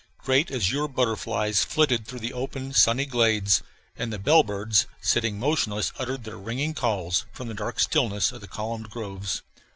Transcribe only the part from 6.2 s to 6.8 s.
their ringing